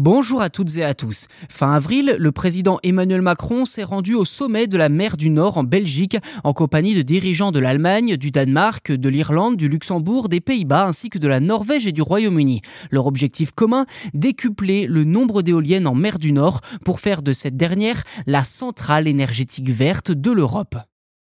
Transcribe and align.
Bonjour 0.00 0.40
à 0.40 0.48
toutes 0.48 0.76
et 0.76 0.84
à 0.84 0.94
tous. 0.94 1.26
Fin 1.48 1.72
avril, 1.72 2.14
le 2.20 2.30
président 2.30 2.78
Emmanuel 2.84 3.20
Macron 3.20 3.64
s'est 3.64 3.82
rendu 3.82 4.14
au 4.14 4.24
sommet 4.24 4.68
de 4.68 4.76
la 4.76 4.88
mer 4.88 5.16
du 5.16 5.28
Nord 5.28 5.58
en 5.58 5.64
Belgique 5.64 6.16
en 6.44 6.52
compagnie 6.52 6.94
de 6.94 7.02
dirigeants 7.02 7.50
de 7.50 7.58
l'Allemagne, 7.58 8.16
du 8.16 8.30
Danemark, 8.30 8.92
de 8.92 9.08
l'Irlande, 9.08 9.56
du 9.56 9.68
Luxembourg, 9.68 10.28
des 10.28 10.40
Pays-Bas 10.40 10.86
ainsi 10.86 11.10
que 11.10 11.18
de 11.18 11.26
la 11.26 11.40
Norvège 11.40 11.88
et 11.88 11.92
du 11.92 12.00
Royaume-Uni. 12.00 12.60
Leur 12.92 13.08
objectif 13.08 13.50
commun, 13.50 13.86
décupler 14.14 14.86
le 14.86 15.02
nombre 15.02 15.42
d'éoliennes 15.42 15.88
en 15.88 15.96
mer 15.96 16.20
du 16.20 16.30
Nord 16.30 16.60
pour 16.84 17.00
faire 17.00 17.20
de 17.20 17.32
cette 17.32 17.56
dernière 17.56 18.04
la 18.28 18.44
centrale 18.44 19.08
énergétique 19.08 19.68
verte 19.68 20.12
de 20.12 20.30
l'Europe. 20.30 20.76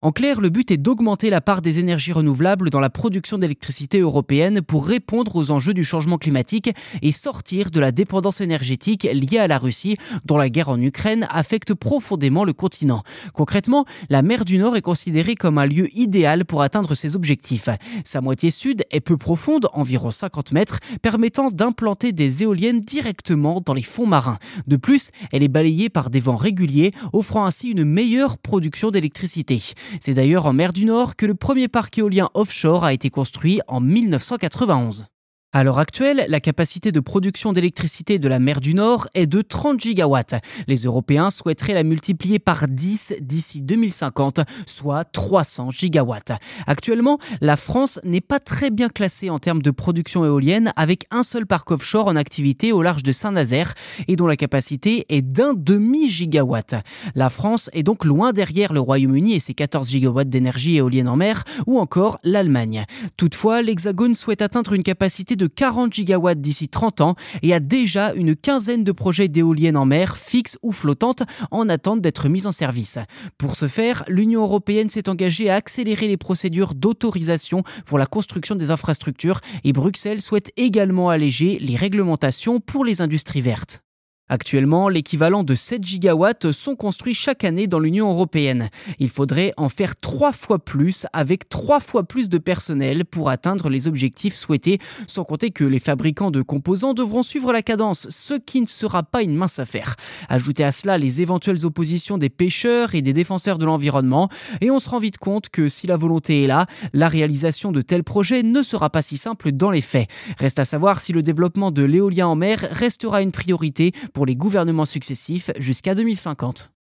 En 0.00 0.12
clair, 0.12 0.40
le 0.40 0.48
but 0.48 0.70
est 0.70 0.76
d'augmenter 0.76 1.28
la 1.28 1.40
part 1.40 1.60
des 1.60 1.80
énergies 1.80 2.12
renouvelables 2.12 2.70
dans 2.70 2.78
la 2.78 2.88
production 2.88 3.36
d'électricité 3.36 3.98
européenne 3.98 4.62
pour 4.62 4.86
répondre 4.86 5.34
aux 5.34 5.50
enjeux 5.50 5.74
du 5.74 5.82
changement 5.82 6.18
climatique 6.18 6.70
et 7.02 7.10
sortir 7.10 7.72
de 7.72 7.80
la 7.80 7.90
dépendance 7.90 8.40
énergétique 8.40 9.08
liée 9.12 9.38
à 9.38 9.48
la 9.48 9.58
Russie, 9.58 9.96
dont 10.24 10.36
la 10.36 10.50
guerre 10.50 10.68
en 10.68 10.80
Ukraine 10.80 11.26
affecte 11.32 11.74
profondément 11.74 12.44
le 12.44 12.52
continent. 12.52 13.02
Concrètement, 13.34 13.86
la 14.08 14.22
mer 14.22 14.44
du 14.44 14.58
Nord 14.58 14.76
est 14.76 14.82
considérée 14.82 15.34
comme 15.34 15.58
un 15.58 15.66
lieu 15.66 15.88
idéal 15.98 16.44
pour 16.44 16.62
atteindre 16.62 16.94
ces 16.94 17.16
objectifs. 17.16 17.68
Sa 18.04 18.20
moitié 18.20 18.52
sud 18.52 18.84
est 18.92 19.00
peu 19.00 19.16
profonde, 19.16 19.66
environ 19.72 20.12
50 20.12 20.52
mètres, 20.52 20.78
permettant 21.02 21.50
d'implanter 21.50 22.12
des 22.12 22.44
éoliennes 22.44 22.82
directement 22.82 23.60
dans 23.60 23.74
les 23.74 23.82
fonds 23.82 24.06
marins. 24.06 24.38
De 24.68 24.76
plus, 24.76 25.10
elle 25.32 25.42
est 25.42 25.48
balayée 25.48 25.88
par 25.88 26.08
des 26.08 26.20
vents 26.20 26.36
réguliers, 26.36 26.92
offrant 27.12 27.46
ainsi 27.46 27.70
une 27.70 27.82
meilleure 27.82 28.38
production 28.38 28.92
d'électricité. 28.92 29.60
C'est 30.00 30.14
d'ailleurs 30.14 30.46
en 30.46 30.52
mer 30.52 30.72
du 30.72 30.84
Nord 30.84 31.16
que 31.16 31.26
le 31.26 31.34
premier 31.34 31.68
parc 31.68 31.98
éolien 31.98 32.28
offshore 32.34 32.84
a 32.84 32.92
été 32.92 33.10
construit 33.10 33.60
en 33.66 33.80
1991. 33.80 35.08
À 35.54 35.64
l'heure 35.64 35.78
actuelle, 35.78 36.26
la 36.28 36.40
capacité 36.40 36.92
de 36.92 37.00
production 37.00 37.54
d'électricité 37.54 38.18
de 38.18 38.28
la 38.28 38.38
mer 38.38 38.60
du 38.60 38.74
Nord 38.74 39.08
est 39.14 39.26
de 39.26 39.40
30 39.40 39.80
gigawatts. 39.80 40.34
Les 40.66 40.82
Européens 40.82 41.30
souhaiteraient 41.30 41.72
la 41.72 41.84
multiplier 41.84 42.38
par 42.38 42.68
10 42.68 43.14
d'ici 43.22 43.62
2050, 43.62 44.40
soit 44.66 45.04
300 45.04 45.70
gigawatts. 45.70 46.32
Actuellement, 46.66 47.18
la 47.40 47.56
France 47.56 47.98
n'est 48.04 48.20
pas 48.20 48.40
très 48.40 48.70
bien 48.70 48.90
classée 48.90 49.30
en 49.30 49.38
termes 49.38 49.62
de 49.62 49.70
production 49.70 50.22
éolienne 50.26 50.70
avec 50.76 51.06
un 51.10 51.22
seul 51.22 51.46
parc 51.46 51.70
offshore 51.70 52.08
en 52.08 52.16
activité 52.16 52.70
au 52.70 52.82
large 52.82 53.02
de 53.02 53.12
Saint-Nazaire 53.12 53.72
et 54.06 54.16
dont 54.16 54.26
la 54.26 54.36
capacité 54.36 55.06
est 55.08 55.22
d'un 55.22 55.54
demi-gigawatt. 55.54 56.74
La 57.14 57.30
France 57.30 57.70
est 57.72 57.84
donc 57.84 58.04
loin 58.04 58.34
derrière 58.34 58.74
le 58.74 58.80
Royaume-Uni 58.80 59.36
et 59.36 59.40
ses 59.40 59.54
14 59.54 59.88
gigawatts 59.88 60.28
d'énergie 60.28 60.76
éolienne 60.76 61.08
en 61.08 61.16
mer 61.16 61.44
ou 61.66 61.78
encore 61.78 62.18
l'Allemagne. 62.22 62.84
Toutefois, 63.16 63.62
l'Hexagone 63.62 64.14
souhaite 64.14 64.42
atteindre 64.42 64.74
une 64.74 64.82
capacité 64.82 65.36
de 65.38 65.46
40 65.46 65.94
gigawatts 65.94 66.42
d'ici 66.42 66.68
30 66.68 67.00
ans 67.00 67.14
et 67.42 67.54
a 67.54 67.60
déjà 67.60 68.12
une 68.12 68.36
quinzaine 68.36 68.84
de 68.84 68.92
projets 68.92 69.28
d'éoliennes 69.28 69.78
en 69.78 69.86
mer, 69.86 70.18
fixes 70.18 70.58
ou 70.62 70.72
flottantes, 70.72 71.22
en 71.50 71.70
attente 71.70 72.02
d'être 72.02 72.28
mis 72.28 72.46
en 72.46 72.52
service. 72.52 72.98
Pour 73.38 73.56
ce 73.56 73.66
faire, 73.66 74.04
l'Union 74.08 74.42
européenne 74.42 74.90
s'est 74.90 75.08
engagée 75.08 75.48
à 75.48 75.54
accélérer 75.54 76.08
les 76.08 76.18
procédures 76.18 76.74
d'autorisation 76.74 77.62
pour 77.86 77.98
la 77.98 78.06
construction 78.06 78.54
des 78.54 78.70
infrastructures 78.70 79.40
et 79.64 79.72
Bruxelles 79.72 80.20
souhaite 80.20 80.52
également 80.58 81.08
alléger 81.08 81.58
les 81.60 81.76
réglementations 81.76 82.60
pour 82.60 82.84
les 82.84 83.00
industries 83.00 83.40
vertes. 83.40 83.82
Actuellement, 84.28 84.88
l'équivalent 84.88 85.42
de 85.42 85.54
7 85.54 85.82
gigawatts 85.82 86.52
sont 86.52 86.76
construits 86.76 87.14
chaque 87.14 87.44
année 87.44 87.66
dans 87.66 87.80
l'Union 87.80 88.10
européenne. 88.10 88.68
Il 88.98 89.08
faudrait 89.08 89.54
en 89.56 89.68
faire 89.68 89.96
trois 89.96 90.32
fois 90.32 90.58
plus 90.58 91.06
avec 91.12 91.48
trois 91.48 91.80
fois 91.80 92.02
plus 92.02 92.28
de 92.28 92.36
personnel 92.36 93.04
pour 93.04 93.30
atteindre 93.30 93.70
les 93.70 93.88
objectifs 93.88 94.34
souhaités, 94.34 94.78
sans 95.06 95.24
compter 95.24 95.50
que 95.50 95.64
les 95.64 95.78
fabricants 95.78 96.30
de 96.30 96.42
composants 96.42 96.94
devront 96.94 97.22
suivre 97.22 97.52
la 97.52 97.62
cadence, 97.62 98.06
ce 98.10 98.34
qui 98.34 98.60
ne 98.60 98.66
sera 98.66 99.02
pas 99.02 99.22
une 99.22 99.34
mince 99.34 99.58
affaire. 99.58 99.96
Ajoutez 100.28 100.64
à 100.64 100.72
cela 100.72 100.98
les 100.98 101.22
éventuelles 101.22 101.64
oppositions 101.64 102.18
des 102.18 102.28
pêcheurs 102.28 102.94
et 102.94 103.02
des 103.02 103.12
défenseurs 103.14 103.58
de 103.58 103.64
l'environnement, 103.64 104.28
et 104.60 104.70
on 104.70 104.78
se 104.78 104.90
rend 104.90 104.98
vite 104.98 105.18
compte 105.18 105.48
que 105.48 105.68
si 105.68 105.86
la 105.86 105.96
volonté 105.96 106.44
est 106.44 106.46
là, 106.46 106.66
la 106.92 107.08
réalisation 107.08 107.72
de 107.72 107.80
tels 107.80 108.04
projets 108.04 108.42
ne 108.42 108.62
sera 108.62 108.90
pas 108.90 109.02
si 109.02 109.16
simple 109.16 109.52
dans 109.52 109.70
les 109.70 109.80
faits. 109.80 110.08
Reste 110.38 110.58
à 110.58 110.64
savoir 110.66 111.00
si 111.00 111.12
le 111.12 111.22
développement 111.22 111.70
de 111.70 111.82
l'éolien 111.82 112.28
en 112.28 112.36
mer 112.36 112.68
restera 112.72 113.22
une 113.22 113.32
priorité 113.32 113.92
pour 114.18 114.26
les 114.26 114.34
gouvernements 114.34 114.84
successifs 114.84 115.52
jusqu'à 115.60 115.94
2050. 115.94 116.72